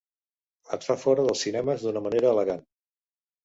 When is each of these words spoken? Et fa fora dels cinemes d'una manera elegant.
Et 0.77 0.87
fa 0.87 0.95
fora 1.03 1.27
dels 1.29 1.45
cinemes 1.49 1.87
d'una 1.87 2.05
manera 2.09 2.35
elegant. 2.35 2.69